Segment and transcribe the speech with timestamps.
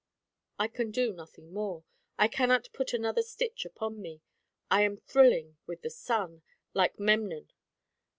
[0.57, 1.83] I can do nothing more.
[2.17, 4.23] I cannot put another stitch upon me.
[4.71, 6.41] I am thrilling with the sun,
[6.73, 7.51] like Memnon.